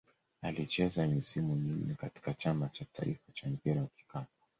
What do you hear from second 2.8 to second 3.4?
taifa